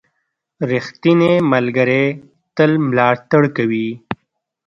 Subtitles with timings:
[0.71, 2.05] •ریښتینی ملګری
[2.55, 3.89] تل ملاتړ کوي.